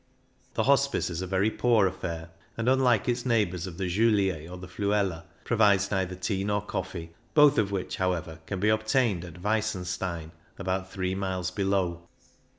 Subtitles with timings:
[0.55, 4.57] The Hospice is a very poor affair, and, unlike its neighbours of the Julier or
[4.67, 10.31] Fluela, provides neither tea nor coffee, both of which, however, can be obtained at Weissenstein,
[10.57, 12.07] about three miles below.